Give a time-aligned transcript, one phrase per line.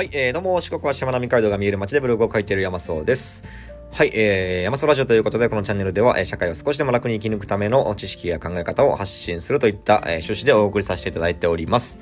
[0.00, 3.44] はい、えー、どうも、四国はしまなみ海道が見える街でブログを書いている山荘です。
[3.92, 11.98] はい、えー、山荘ラジオということで、このチャンネルでは、えー、社会を少しでも楽に生き抜くための知識や考え方を発信するといった、えー、趣旨でお送りさせていただいております。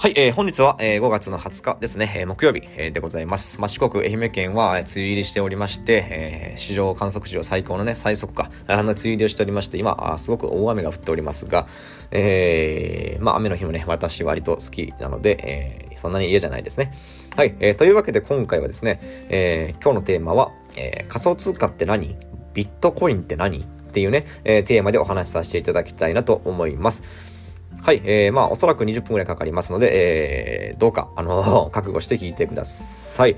[0.00, 3.60] はい、えー、本日は、えー、5月の20日ですね、えー、木曜日、えー、でございます。
[3.60, 11.66] まあ、四国、愛媛県は、えー、梅雨入りしておりまして、えー、史上観測史上最高のね、最速か、あの、梅雨入りをしておりまして、今、あすごく大雨が降っておりますが、
[12.12, 16.92] えー、まあ、雨の日もね、私割と好きなので、えー、そんなに嫌じゃないですね。
[17.34, 22.16] はい、えー、というわけで今回はですね、えー、今日のテーマは、えー、仮想通貨って何？
[22.54, 23.58] ビットコインって何？
[23.58, 27.36] っていうね、えー、テーマでお話しさせていただきたいなと思います。
[27.82, 33.36] はい、えー、まあ、おそらく20分くらいかかりますので、えー、どうか、あの、 覚悟して聞いてください。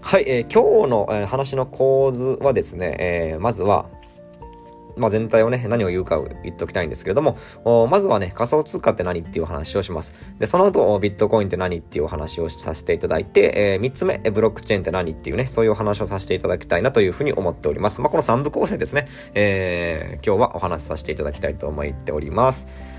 [0.00, 3.86] はい、えー、今日の、えー、話の構図はですね、えー、まずは、
[4.96, 7.36] まあ、全体をね、何を言うかを言っておきたいんですけれども、
[7.88, 10.34] まずはね、仮想通貨って何っていう話をします。
[10.38, 18.00] で、その後、ビットコインって何っていうお話をさせていただいて、えー、3つ目、ブロックチェーンって何っていうね、そういうお話をさせていただきたいなというふうに思っております。
[18.00, 22.97] まあ、この3部構成ですね、えー、今日はお話しさせていただきたいと思っております。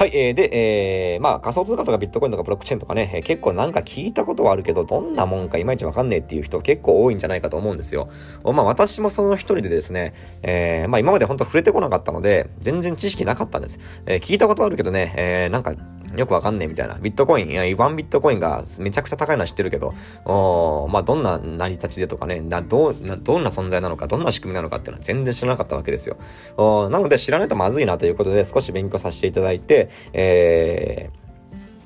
[0.00, 8.08] はい、えー、で、えー、まあ仮想通貨とかビットコインとかブロックチェーンとかね、えー、結構なんか聞いたことはあるけど、どんなもんかいまいちわかんねえっていう人結構多いんじゃないかと思うんですよ。
[8.42, 13.78] まあ私もその一人でですね、えー、まあ今まで本当触れてこなかったので、全然知識なかったんです。
[14.06, 15.74] えー、聞いたことあるけどね、えー、なんか
[16.16, 16.94] よくわかんねえみたいな。
[16.94, 19.94] ビットコイン、いや、1ビットコインがめちゃくちゃ高いのは知ってるけど、
[20.24, 26.16] おまあ、どんな成り立ちでとかね、など、どんな存在なのか、どんな仕組みなのかっていうのは全然知らなかったわけですよ。
[26.56, 31.10] おなので知らないとまずいなということで少し勉強させていただいて、え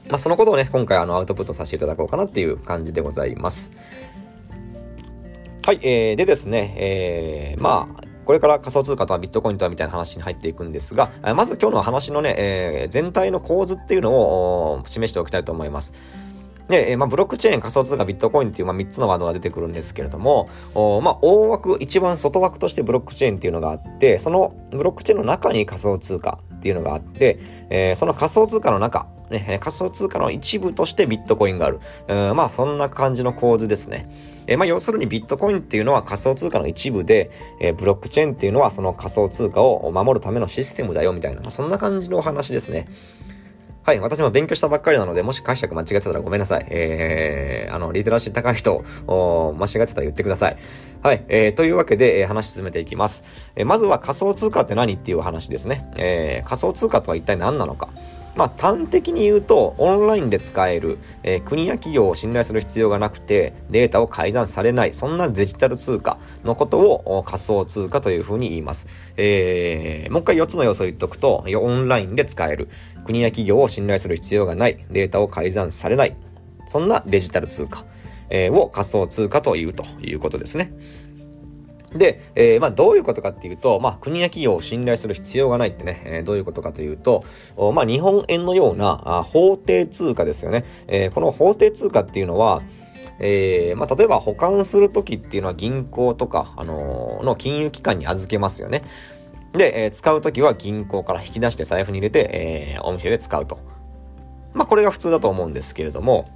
[0.06, 3.72] ー、まあ、そのことをね、今回あのアウトプットさせていただこうかなっていう感じでございます。
[5.66, 15.92] はい、えー、でですね、えー、まあ、これから仮想通貨とはビットコインとはみたいな話に入っていくんですが、まず今日の話のね、えー、全体の構図っていうのを示しておきたいと思います。
[16.68, 27.38] で、えー、まあ、ブロックチェーン、仮想通貨、ビットコインっていう、まあ、3つのワードが出てくるんですけれども、おまあ、大枠、一番外枠としてブロックチェーンっていうのがあって、そのブロックチェーンの中に仮想通貨っていうのがあって、
[27.68, 31.78] えー、その仮想通貨の中、ね、仮想通貨の一部としてビットコインがある。
[32.08, 34.08] うん、まあ、そんな感じの構図ですね。
[34.46, 37.30] えー、まあ、要するにビットコインっていうのは仮想通貨の一部で、
[37.60, 42.88] えー、ブロックチェーンっていうのはその仮想通貨を守るためのシステムだよみたいな、まあ、そんな感じのお話ですね。
[43.84, 46.66] はい、私も勉強したばっかりなので、もし解釈間違ってたらごめんなさい。
[46.70, 50.56] えー、あの、リテラシー高い人、間違ってたら言ってください。
[51.02, 53.24] はい、えー、というわけで、えー、話進めていきます。
[53.56, 55.92] えー、まずは仮想通貨って何っていう話ですね。
[55.98, 57.90] えー、仮想通貨とは一体何なのか。
[58.36, 68.88] まあ、端的に言うと、オンラインで使える、えー、国や企業を信頼する必要がなくて、データを改ざんされない、そんなデジタル通貨のことを仮想通貨というふうに言います。
[69.16, 72.68] えー、もう一回4つの要素を言っとくと、オンラインで使える、
[73.04, 76.16] 国や企業を信頼する必要がない、データを改ざんされない、
[76.66, 77.84] そんなデジタル通貨、
[78.30, 80.72] えー、を仮想通貨というということですね。
[81.94, 87.24] で、えー、まあ、どういうことかっていうと、まあ、国や企業を信頼する必要がないってね、えー、どういうことかというと、
[87.74, 90.64] まあ、日本円のようなあ法定通貨ですよね。
[90.88, 92.62] えー、この法定通貨っていうのは、
[93.20, 98.82] えー、まあ、例えば保管するときっていうのは銀行とか、あのー、の金融機関に預けますよね。
[99.52, 103.60] で、えー、使うときは銀行から引き出して財布に入れて、えー、お店で使うと。
[104.52, 106.28] まあ、これが普通だと思うんですけれども、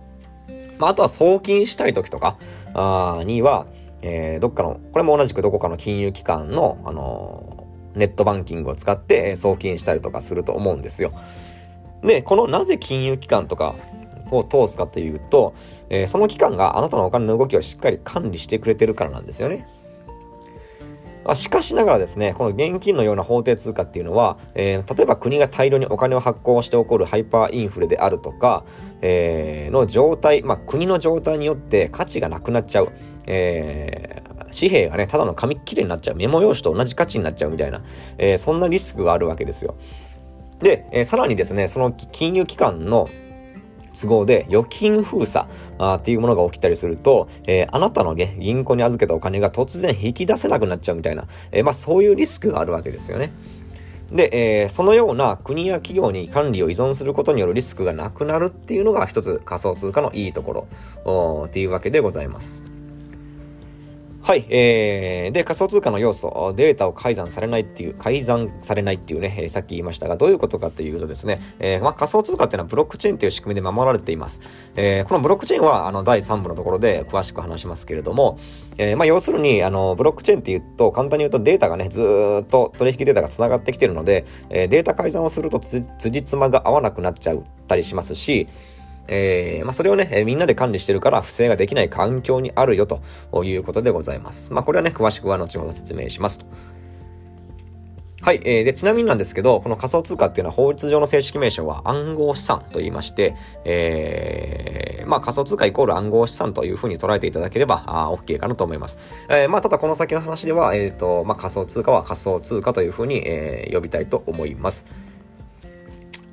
[0.79, 2.37] まあ、あとは送金したいときとか、
[2.75, 3.67] あには、
[4.03, 11.13] えー、どっかの、これも同じくどこかの金融機関の、あのー、ネットバンキングを使って送金したりとかすると思うんですよ。
[12.03, 13.75] で、このなぜ金融機関とか
[14.31, 15.55] を通すかというと、
[15.89, 19.67] えー、その機関があなたのお金の動きをしっかり管理してくれてるからなんですよね。
[21.25, 28.65] まあ、しかしながらですね、この現金のような法定通貨っていうのは、えー、例えば国が大量にお金を発行して起こるハイパーインフレであるとか、
[29.03, 32.93] えー、の状態、まあ、国の状態によって価値がなくなっちゃう。
[33.31, 36.17] えー、紙幣がね、ただの紙切れになっちゃう。
[36.17, 37.83] メモ用紙と同じ価値になっちゃうみたいな、
[38.17, 39.77] えー、そんなリスクがあるわけですよ。
[40.61, 43.09] で、えー、さらにですね、その金融機関の
[44.01, 45.47] 都合で預金封鎖
[45.79, 53.33] あっていうものが起きたりすると、えー、あなたの、ね、銀行に預けたお金が突然引き出せなくなっちゃうみたいな、えー、まあそういうリスクがあるわけですよね。
[54.11, 60.67] で、えー、そのような国や企業に管理を依存することによるリスクがなくなるっていうのが一つ仮想通貨のいいとこ
[61.45, 62.78] ろっていうわけでございます。
[64.29, 64.45] はい。
[64.51, 74.43] えー、で、仮想通貨の要素、データを改ざんされないっていう、改ざんされないっていうね、え、さっき言いましたが、どういうことかというとですね、えー、まあ、仮想通貨っていうのはブロックチェーンっていう仕組みで守られています。
[74.77, 78.39] えー、このブロックチェーンは、あの、第3部のところで詳しく話しますけれども、
[78.77, 82.03] えー、まあ、要するに、あの、ブロックチェーンって言うと、簡単に言うとデータがね、ず
[82.43, 88.47] っと取引データが繋がってきてるので、えー、データ改ざんをすると辻褄が合わなくなっちゃったりしますし、
[89.09, 93.01] えー、まあ、それをね、みんなで管理してるから不正ができない環境にあるよと
[93.45, 94.53] いうことでございます。
[94.53, 96.47] まあ、これはね、詳しくは後ほど説明しますと。
[98.21, 98.41] はい。
[98.45, 103.35] えー、で、ちなみになんですけど、この仮想通貨っていうのは法律上の正式名称は暗号資産と言いまして、
[103.65, 108.99] えー、まあ仮想通貨イコール暗号資産というふうに捉えていただければ、あ OK かなと思います。
[109.31, 114.85] えー、まあただこの先の話では、えっ、ー、と、まあ仮想通貨は仮想通貨というふうに、えー、呼びたいと思います。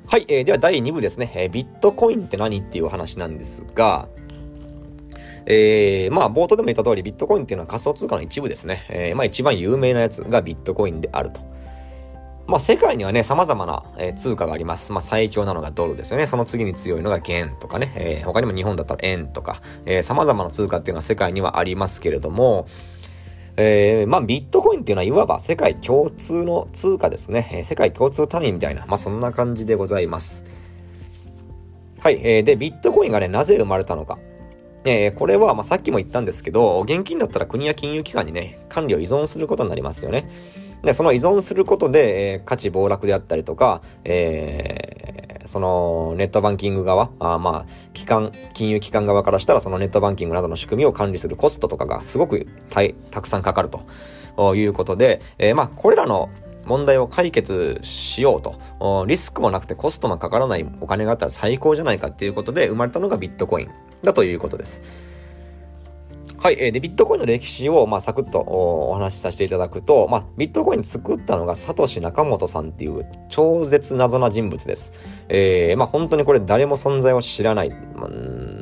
[0.08, 0.26] はい。
[0.28, 1.32] えー、では第2部ですね。
[1.34, 4.08] えー、ビットコインって何っていう話なんですが、
[5.46, 8.84] えー、まあ、冒頭でも言った通り、ビットコインっていうのは仮想通貨の一部ですね。
[8.88, 11.40] えー、まあ、一番有名なやつがビットコインであると。
[12.46, 14.92] まあ、世界にはね、様々な、えー、通貨があります。
[14.92, 16.28] まあ、最強なのがドルですよね。
[16.28, 17.92] その次に強いのが元とかね。
[17.96, 22.68] えー、他にも日本だったら円とか、えー、様々な通貨っていうのは世界にはありますけれども、
[23.56, 27.48] えー、まあ、ビットコインっていうのはいわば世界共通の通貨ですね。
[27.52, 30.44] えー、世界共通単位みたいな、まあ、そんな感じでございます。
[32.00, 32.20] はい。
[32.22, 34.18] えー、で、ビットコインがね、なぜ生まれたのか。
[34.84, 40.28] えー、これは、まあ、さっきも言ったんですけど、現金だったら国や金融機関にね、管理を依存することになりますよね。
[40.82, 44.85] で、その依存することで、えー、価値暴落であったりとか、えー、
[45.46, 56.30] そのネットバンキング側、あまあ、機関、金融機関側からしたらそのネットバンキングなどの仕組みを管理するコストとかがすごくたたくさんかかるということで、えー、まあ、これらの
[56.66, 63.70] 問題を解決しようと、リスクもなくてコストもかからないお金があったら最高じゃないかっていうことで生まれたのがビットコイン
[64.02, 65.15] だということです。
[66.38, 66.56] はい。
[66.56, 74.92] で、ビットコインの歴史を、まあ、サクッとお話しさせていただくと、まあ、ビットコイン作ったのが、サトシ・ナカモトさんっていう超絶謎な人物です。
[75.28, 77.70] えー、まあ、本当にこれ誰も存在を知らない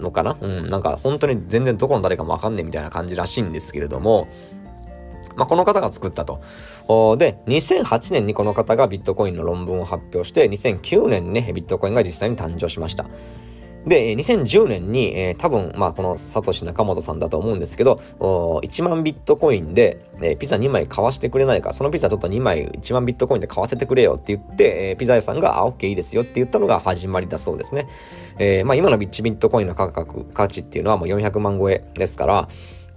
[0.00, 0.36] のかな？
[0.40, 4.28] うん、なんか本当に全然どこの誰かもわかんねえみたいな感じらしいんですけれども、
[5.36, 6.40] まあ、この方が作ったと。
[7.18, 13.06] で、2008年にこの方がビットコインの論文を発表して、2009年にね、ビットコインが実際に誕生しました。
[13.86, 27.86] で、2010年に、えー、多分、まあ、このサトシ中本さんだと思うんですけど、1万ビットコインで、えー、ピザ2枚買わしてくれないか、そのピザちょっと2枚1万ビットコインで買わせてくれよって言って、えー、ピザ屋さんが、あ、OK いいですよって言ったのが始まりだそうですね。
[28.38, 32.48] えー、まあ、今のビッチビットコインの価格、価値っていうのはもう400万超えですから、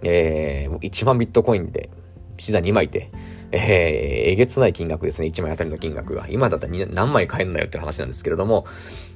[0.03, 1.89] えー、1万ビットコインで
[2.37, 3.09] ピザ2枚で、
[3.51, 5.27] えー、えげつない金額ですね。
[5.27, 6.27] 1枚あたりの金額が。
[6.29, 8.65] 今だったら何枚買えるのよって話なんですけれども、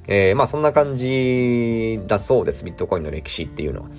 [0.08, 2.64] えー、まあそんな感じだそうです。
[2.64, 3.90] ビットコインの歴史っていうのは。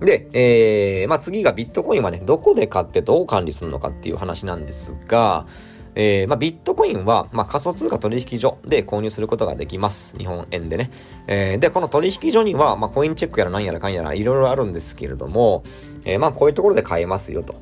[0.00, 5.46] で、えー、まあ次がビットコインはね、どこで買ってどう管理するのかっていう話なんですが、
[5.94, 10.16] えー、まあ、ビットコインは、まあ、仮想通貨取引所で購入することができます。
[10.16, 10.90] 日本円でね。
[11.26, 15.64] えー、で、この取引所には、まあ、コインチェックやら何やらかんやらいろいろあるんですけれども、
[16.04, 17.56] えー、まあ、こういうところで買えますよと。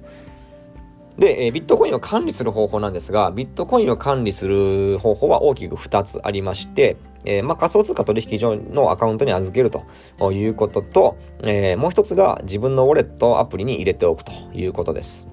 [1.18, 15.28] で、え、ビットコインを管理する方法なんですが、ビットコインを管理する方法は大きく2つありまして、えー、まあ、仮想通貨取引所のアカウントに預けるということと、えー、もう一つが自分のウォレットアプリに入れておくということです。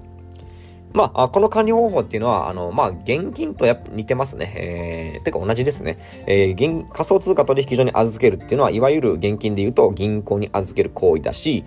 [0.94, 4.54] まあ、この管理方法っていうのは、あの、まあ、現金とや似てますね。
[4.56, 5.98] えー、てか同じですね。
[6.28, 11.66] えー、仮想通貨取引所に預けるっていうのは、いわゆる現金で言うと銀行に預ける行為だし、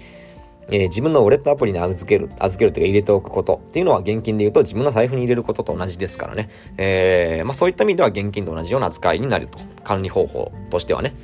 [0.71, 6.49] えー、自分のウォレットアプリに預ける、預けるというか入れておくことっていうのは現金で言うと自分の財布に入れることと同じですからね。
[6.77, 9.59] えー、まあそういった意味では現金と同じような扱いになると。
[9.85, 11.15] 管理方法としてはね。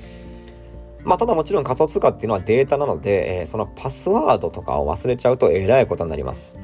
[1.04, 6.56] まあただもちろん仮想通貨っていうのはデータなので、えー、そのパスワードとかを忘れちゃうとえらいことになります。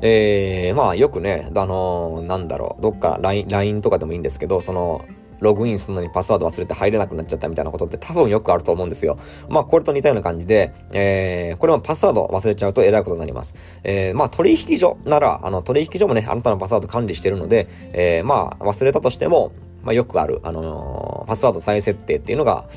[0.00, 5.04] えー、まあよくね、あのー、なんだろう、どっか LINE, LINE とかでもいいんですけど、その、
[5.42, 9.18] ログインするのにパスワード忘れて入れなくなっちゃったみたいなことって多分よくあると思うんですよ。
[9.48, 13.54] まあこれと似たような感じで、えー、これもパスワード忘れちゃうと偉いことになります。
[13.82, 22.68] えー、まあ取引所なら、あの取引所もね、あなたのパスワード管理してるので、えー、まあ忘れたとしても、まあよくある、あのー、パスワード再設定っていうのが、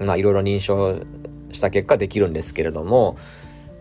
[0.00, 1.04] まあいろいろ認証
[1.52, 3.16] した結果できるんですけれども、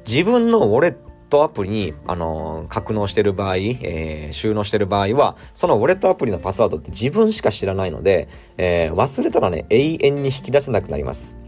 [0.05, 11.39] 自分のウォレットトアプリに、あのー、格納してる場合、えー、収納してる場合は、そのウォレットアプリのパスワードって自分しか知らないので、えー、忘れたらね、永遠に引き出せなくなります。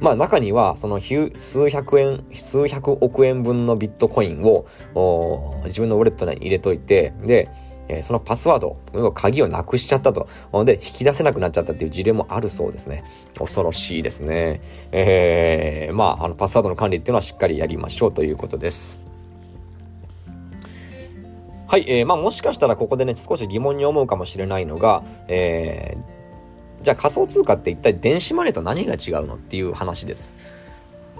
[0.00, 4.66] まあ中には、その数百円、数百億円分のビットコインを
[5.64, 7.48] 自分のウォレットに入れといて、で、
[7.88, 10.28] えー、そのパスワード、鍵をなくしちゃったと。
[10.64, 13.04] で、引き出せなくなっちゃったっていう事例もあるそうですね。
[13.38, 14.60] 恐ろしいですね。
[14.92, 19.04] えー、まあ、あの、パスワードの管理っていうのはしっかりやりましょうということです。
[21.66, 30.36] はい、えー、まあもしかしたらここでね、少し疑問に思うかもしれないのが、えー、じゃあ仮想通貨って一体電子マネーと何が違うのっていう話です。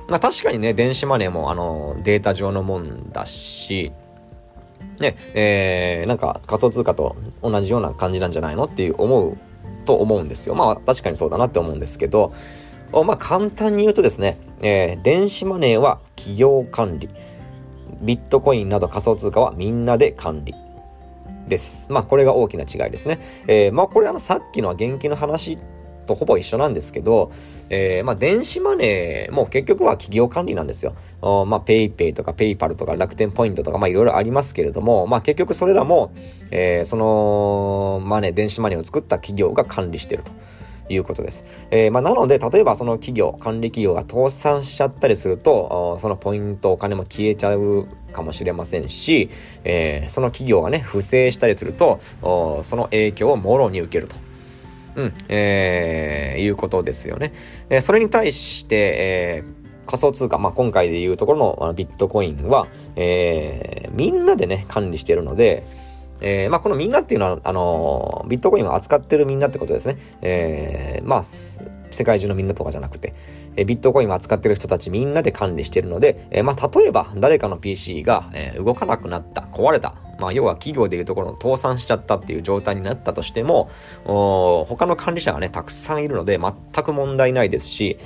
[0.06, 3.90] まあ確かにね、電子マネーもあの、データ上のもんだし、
[5.00, 9.38] ね、えー、なんか仮想通貨と同じような感じなんじゃないのっていう思う
[9.84, 10.54] と思うんですよ。
[10.54, 12.32] まあ確かにそうだなって思うんですけど、
[12.92, 17.08] まあ、簡単に言うとですね、えー、電子マネーは企業管理。
[18.02, 20.54] ビットコインなど仮想通貨はみんなで管理。
[21.48, 21.90] です。
[21.90, 23.18] まあ、これが大きな違いですね。
[23.46, 25.58] えー、まあ、これあの、さっきの現金の話
[26.04, 27.30] とほぼ一緒なんですけど、
[27.70, 30.94] えー、まあ、電子マネーも結局は企業管理なんですよ。
[31.22, 36.12] おまあ、 PayPay とか PayPal とか楽天ポイントとか、まあ、いろいろありますけれども、まあ、結局それらも、
[36.50, 40.32] えー、その、マネー、電子マネーを作った企業が管理してると。
[40.88, 41.66] いうことです。
[41.70, 49.30] えー、まあ、なので、例えばその企業、管理企業が倒産しちゃったりすると、そのポイント、お金も消えちゃうかもしれませんし、
[49.64, 54.16] えー、その企業がね、不正したりすると、その影響をもろに受けると。
[54.96, 57.32] うん、えー、いうことですよね。
[57.70, 65.64] えー、それに対して、えー、仮想通貨、まあ、今回でいうところのビットコインは、えー、みんなでね、管理しているので、
[66.20, 69.96] えー、まあ、このみんなっていうのは、あのー、ビットコインを扱ってるみんなってことですね。
[70.22, 71.22] えー、まあ、
[71.94, 73.14] 世界中のみんなとかじゃなくて、
[73.56, 83.70] えビットコインを扱ってる人たちみんなで管理してるので、えまあ、例えば誰かの PC が、え動かなくなった、壊れた、まあ、要は企業でいうところの倒産しちゃったっていう状態になったとしても、
[84.04, 87.96] 他の管理者がね、たくさんいるので全く問題ないですし、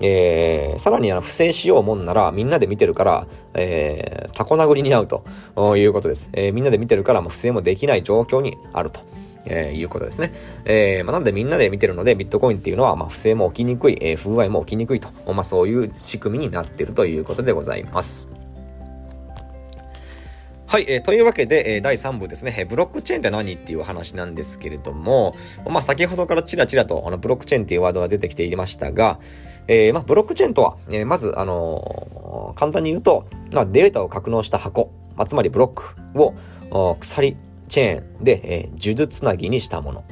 [0.00, 5.24] えー、さらにあの不正しようもんならみんなで見てるから、えー、タコ殴りに合うと
[5.76, 6.30] いうことです。
[6.34, 9.00] えー、みんなで見てるからもう不正もできない状況にあると。
[9.46, 10.32] えー、いうことですね。
[10.64, 18.28] えー、まあ、なのでみんなで見てるので、ビットコインっていうのは、まあ、不正も起きにくい、えー、不具合も起きにくいと、まあ、そういう仕組みになってるということでございます。
[20.68, 29.20] はい、えー、というわけで、えー、第3部ですね、えー、ブロックチェーンって何っていう話なんですけれども、まあ、先ほどからちらちらと、あの、ブロックチェーンっていうワードが出てきていましたが、
[29.68, 36.34] えー、まあ、ブロックチェーンとは、えー、まず、あのー、簡単に言うと、まあ、データを格納した箱、まあ、つまりブロックを、
[36.98, 37.36] 鎖、
[37.66, 40.04] チェーンで、えー、数珠つなぎにしたもの。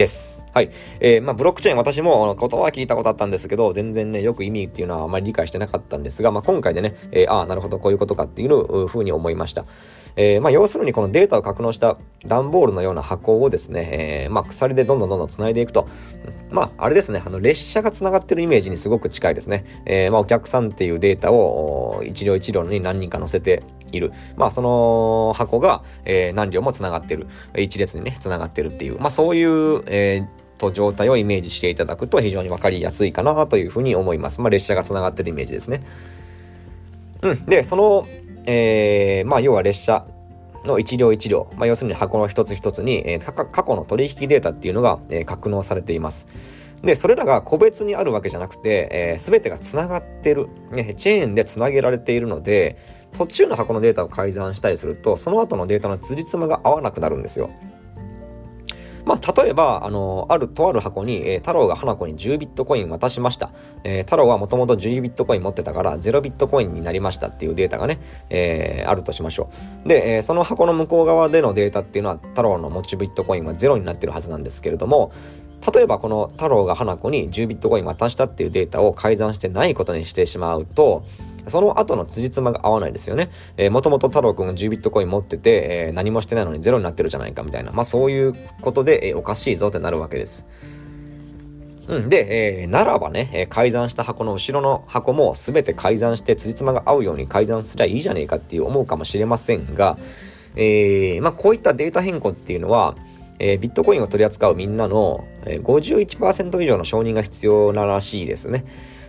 [0.00, 0.46] です。
[0.54, 0.70] はい。
[1.00, 9.66] えー、まあ、ブロックチェーン私も言葉は聞いたことあったんですけど、全然ね、よく意味っていうのはあまり理解してなかったんですが、まあ、今回でね、えー、ああ、なるほど、こういうことかっていうふうに思いました。
[10.16, 15.88] えー、まあ、要するにこのデータを格納した段ボールのような箱をですね、えー、まあ、鎖でどんどんどんどん繋いでいくと。
[16.50, 19.64] まあ、あれですね、あの、列車が繋がってるイメージにすごく近いですね。
[19.86, 23.62] えー、まあ、お客さんっていうデータを一両一両に何人か載せて
[23.92, 24.12] いる。
[24.36, 27.26] まあ、その箱が、えー、何両も繋がってる。
[27.56, 28.98] 一列にね、繋がってるっていう。
[28.98, 34.40] まあ、そういう、えー、と状態をイメージしていただくと非常にわかりやすいかなというふうに思います。
[34.40, 35.82] まあ、列車が繋がってるイメージですね。
[37.22, 37.44] うん。
[37.46, 38.06] で、その、
[38.46, 40.04] えー、まあ、要は列車
[40.64, 46.26] の一両一両、まあ、要するに箱の一つ一つに、えー、過去の取引データっていうのが、えー、格納されています。
[46.82, 52.76] で、それらが個別にあるわけじゃなくて、えー、全てが繋がってる、ね、チェーンで繋げられているので、
[53.12, 57.50] 途中の箱のデータを改ざんしたりすると、その後のデータの辻褄が合わなくなるんですよ。
[59.04, 63.50] まあ、例えば、あの、ある、とある箱に、えー、太郎が花子に10ビットコイン渡しました。
[63.84, 69.50] えー、太郎はもともと10ビットコイン持ってたから、0ビットコインになりましたっていうデータがね、えー、あるとしましょ
[69.84, 69.88] う。
[69.88, 75.12] で、えー、その箱の向こう側でのデータっていうのは、太郎の持ちビットコインは0になってるはずなんですけれども、
[75.74, 81.04] 例えばこの太郎が花子に10ビットコイン渡したっていうデータを改ざんしてないことにしてしまうと、
[81.46, 83.30] その後の辻褄が合わないですよね。
[83.56, 87.72] えー、もともと太郎くんが10ビットコイン持ってて、えー、何もしてないのにゼロになってるじゃないかみたいな。
[87.72, 90.46] まあそういうことで、えー、おかしいぞってなるわけです。
[91.88, 92.08] うん。
[92.08, 99.98] で、えー、ならばね、えー、改ざんした箱の後ろの箱も全て改ざんして辻褄が合うように改ざんすりゃいいじゃねえかっていう思うかもしれませんが、
[100.56, 102.96] えー、まあこういったデータ変更っていうのは、
[103.40, 108.64] えー、ビットコインを取り扱うみんなの、えー、51%以上の承認が必要ならしいですね。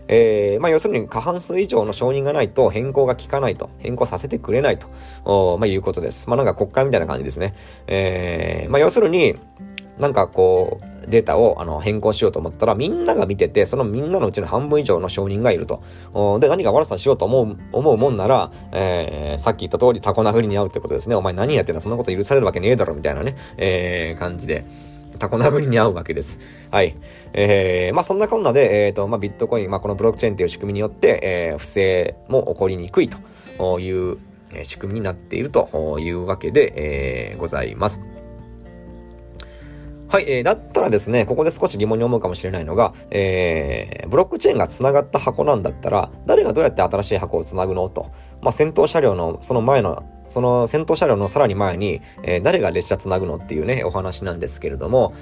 [0.08, 4.88] えー、まあ、要するに過半数以上の承認がないと変更が効かないと、変更させてくれないと、
[5.24, 6.30] おまあ、いうことです。
[6.30, 7.54] まあ、なんか国会みたいな感じですね。
[7.88, 9.36] えー、まあ、要するに、
[10.00, 15.82] なんかこう、データをあの変更しようと思ったら、みんなが見てて、そのみんなのうちの半分以上の承認がいると。
[16.40, 21.16] で、何か悪さしようと思う、思うもんなら、えー、さっき言った通りタコ殴りに合うってことですね。
[21.16, 24.66] お前何やってんだそんなこと許されるわけねえだろ、みたいなね、えー、感じで。
[25.20, 26.40] タコ殴りに合うわけです。
[26.72, 26.96] はい。
[27.34, 31.20] えー、まあそんなこんなで、えっ、ー、と、まあビットコイン、まあこのブロックチェーンっていう仕組みによって、
[31.52, 34.18] えー、不正も起こりにくいという
[34.64, 38.04] 仕組みになっているというわけで、えー、ございます。
[40.12, 48.12] はい、えー、だったらですね、ここで少し疑問に思うかもしれないのが、えー、ブロックチェーンが繋がった箱なんだったら、誰がどうやって新しい箱を繋ぐのと。
[48.42, 55.14] まあ、先頭車両のその前のその先頭車両のさらに前に、えー、誰が列車つなぐのっていうね、お話なんですけれども、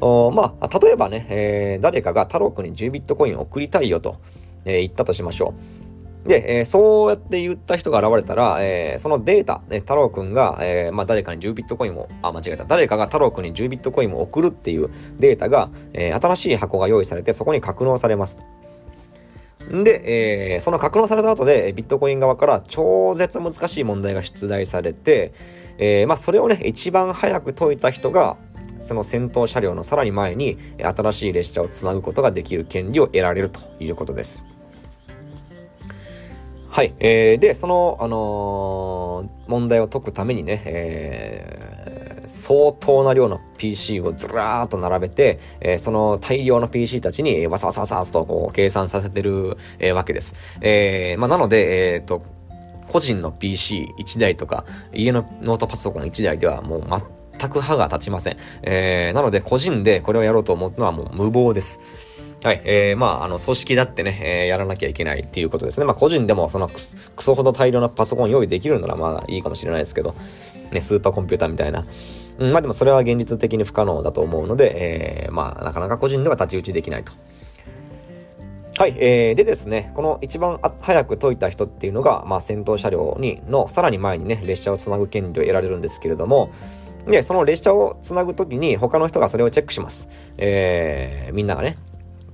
[0.00, 4.20] おまあ、例えばね、えー、誰かが太郎くんに10ビットコインを送りたいよと、
[4.64, 5.79] えー、言ったとしましょう。
[6.24, 12.64] で、えー、そうやって言った人が現れたら、えー、そのデータ、ね、太郎くんが、えー、まあ、誰かに10ビットコインを、あ、間違えた。
[12.64, 18.38] 誰かが太郎くんに10ビットコインを送るっていうデータが、えー、新しい箱が用意されて、そこに格納されます。
[19.70, 25.32] で、えー、その格納された後で、ビットコイン側から超絶難しい問題が出題されて、
[25.78, 28.36] えー、まあ、それをね、一番早く解いた人が、
[28.78, 34.44] その先頭車両のさらに前に、新しい列車をつなぐことができる権利を得られるということです。
[36.70, 36.94] はい。
[37.00, 50.36] えー、で、その、あのー、問題を解くためにね、えー、相当な量の PC をずらーっと並べて、えー、その大量の PC たちにわさわさわさとこう計算させてる、えー、わけです。
[50.60, 52.22] えー、まあ、なので、えっ、ー、と、
[52.86, 56.84] 個人の PC1 台とか、家のノートパソコン1台ではもう
[57.40, 58.36] 全く歯が立ちません。
[58.62, 61.80] えー、なので個人でこれをやろうと思うのはもう無謀です。
[62.42, 62.62] はい。
[62.64, 65.84] えー、まあ、あの、組織だってね、えー、やらなきゃいけないっていうことですね。
[65.84, 66.74] まあ、個人でも、そのク、
[67.16, 70.14] クソほど大量なパソコン用意できるなら、まあ、いいかもしれないですけど、
[70.72, 71.84] ね、スーパーコンピューターみたいな。
[72.38, 77.12] うん、まあ、でもそれは現実的に不可能だと思うので、えー、まあ、なかなか個人では太刀打ちできないと。
[78.78, 78.94] はい。
[78.96, 86.50] えー、でですね、この一番早く解いた人っていうのが、まあ、先頭車両に、の、さらに前にね、列車をつなぐ権利を得られるんですけれども、
[87.04, 90.08] で、その列車をつなぐときに、他の人がそれをチェックします。
[90.38, 91.76] えー、みんながね、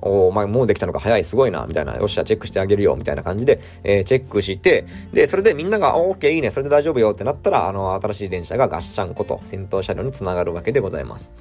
[0.00, 11.34] おお前もうできたのか早い、すごいな、みたいな、よっしゃ、チェックしてあげるよ、みたいな感じで、えー、チェックして、で、それでみんなが、オッケー、いいね、それで大丈夫よってなったら、あの、新しい電車がガッシャンこと、先頭車両につながるわけでございます。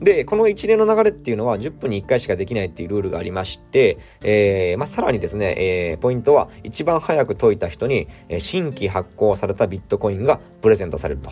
[0.00, 5.54] で、この一連の流れっていうのは10分に1回しかできないっていうルールがありまして、えー、まあ、さらにですね、
[5.90, 11.30] えー、ポイントは一番早く解いた人に、え新規発行されたビットコインがプレゼントされると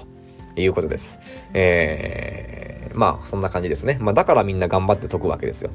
[0.60, 1.20] いうことです。
[1.54, 3.98] えー、まあ、そんな感じですね。
[4.00, 5.70] まあ、だからみんな頑張って解くわけですよ。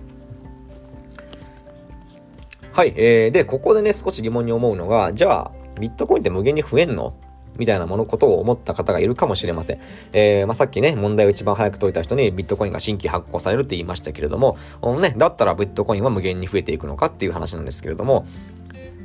[2.74, 2.94] はい。
[2.96, 7.14] えー、で、ここでね、少し疑問に思うのが、じゃあ、ビットコインって無限に増えんの？
[7.58, 9.80] みたいなものことを思った方がいるかもしれません。
[10.14, 14.58] えー、まあ、さっきね、問題を一番早く解いた人にビットコインが新規発行されるって言いましたけれども、
[15.02, 18.26] ね、だったらビットコインは無限に増えていくのかっていう話なんですけれども、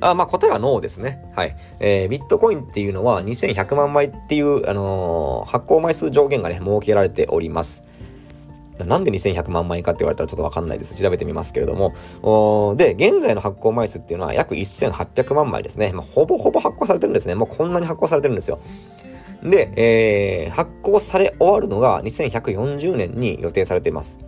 [0.00, 1.24] あまあ答えはノーですね。
[1.34, 1.56] はい。
[1.80, 7.82] えー、ビットコインっていうのは2100万枚っていう、あのー、発行枚数上限がね、設けられております。
[8.84, 10.94] なんで2100万枚かって言われたらちょっとわかんないです。
[10.94, 11.94] 調べてみますけれども。
[12.76, 15.92] で、現在の発行枚数っていうのは約1800万枚ですね。
[15.92, 17.34] まあ、ほぼほぼ発行されてるんですね。
[17.34, 18.60] もうこんなに発行されてるんですよ。
[19.42, 24.20] で、えー、発行され終わるのが2140年に予定されています。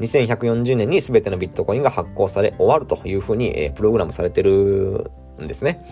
[0.00, 5.84] 2140年に全てのビットコインが発行され終わるというふうに、えー、プログラムされてるんですね。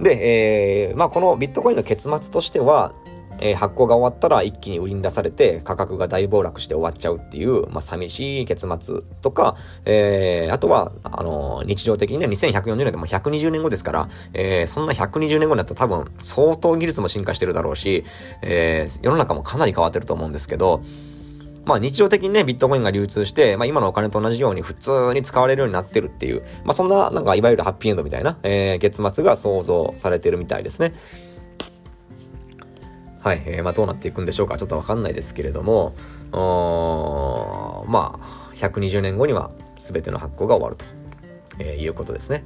[0.00, 2.94] で、えー、まあこのビットコインの結末としては、
[3.40, 18.04] えー、発行が終わったら一気に売りに出されて価格が大暴落して終わっちゃうっていう、まあ、寂しい結末とか、えー、あとは、あのー、日常的にね、2140年でも120年後ですから、えー、そんな120年後になったら多分相当技術も進化してるだろうし、
[18.42, 20.82] えー、世の中もかなり変わってると思うんですけど、
[21.66, 30.94] まあ日常的にね、ビットコインが流通して、まあ今のお金と同じように普通に使われるようになってるっていう、まあそんな、なんかいわゆるハッピーエンドみたいな、えー、結末が想像されてるみたいですね。
[33.26, 35.96] はい、えー、まあどうなっていくんでしょうかちょっとわかんないですけれども、
[36.30, 40.84] まあ、120年後には全ての発行が終わると、
[41.58, 42.44] えー、いうことですね。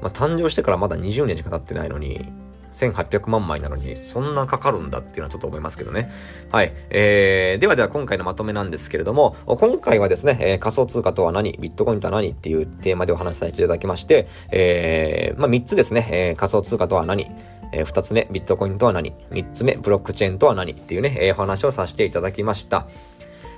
[0.00, 2.32] まあ誕生してからまだ20年しか経ってないのに、
[2.72, 6.10] 1800万枚なのに、そんなかかるんだっていうのはちょっと思いますけどね。
[6.50, 6.72] はい。
[6.88, 17.30] えー、ではでは今回のまとめなんですけれども、今回はですね、えー、仮想通貨とは何ビットコインとは何っていうテーマでお話しさせていただきまして、えー、まあ3つですね、えー、仮想通貨とは何
[17.72, 19.14] えー、二つ目、ビットコインとは何？
[19.30, 20.72] 三つ目、ブロックチェーンとは何？
[20.72, 22.86] っていうね、えー、お話をさせていただきました。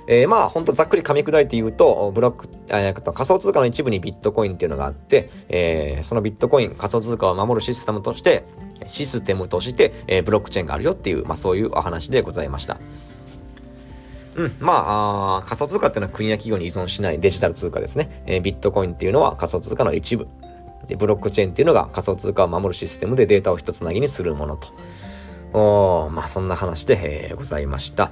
[0.07, 8.45] えー、まあ、ほんとざっくり噛み砕いて言うと、ブロック、えー、仮想通貨の一部にビットコインっていうのがあって、えー、そのビットコイン、仮想通貨を守るシステムとして、
[8.85, 12.77] システムとして、えー、ブロックチェーンがあるよっていう、まあそういうお話でございました。
[14.35, 14.55] うん。
[14.59, 18.23] まあ、あ仮想通貨っていうのは国や企業に依存しないデジタル通貨ですね。
[18.27, 20.27] えー、ビットコインっていうのは仮想通貨の一部。
[20.87, 24.67] で、ブロックチェーンっていうのが仮想通貨を守るシステムでデータを一つなぎにするものと。
[25.53, 28.11] おまあそんな話で、えー、ございました。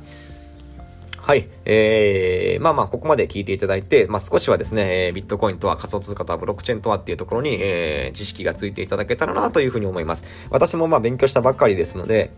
[1.18, 1.48] はい。
[1.64, 10.48] えー、まあまあ、ここまで聞いていただいて、まあ少しはですね、えー、ビットコインとは仮想通貨とはブロックチェーンとはっていうところに、えー、知識がついていただけたらなというふうに思います。
[10.52, 12.32] 私もまあ勉強したばっかりですので、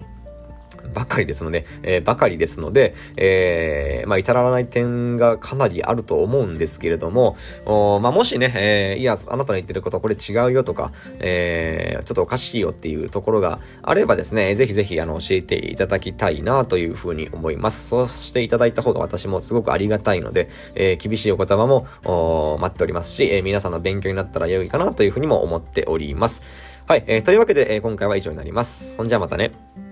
[0.95, 17.89] ばかりですので、えー、ばかりですので、えー、まあ、至らない点がかなりあると思うんですけれども、おまあ、もしね、えー、いや、あなたの言ってることこれ違うよとか、えー、ちょっとおかしいよっていうところがあればですね、ぜひぜひ、あの、教えていただきたいなというふうに思います。
[17.89, 26.41] そうしていただいた方が私もすごくありがたいので、えー、厳しいお言葉も、お待っておりますし、えー、皆さんの勉強になったら良いかなというふうにも思っております。
[26.87, 28.95] はい、えー、というわけで、えー、今回は以上になります。
[28.95, 29.84] そんじゃあまたね。